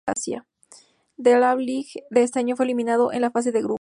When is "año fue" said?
2.39-2.65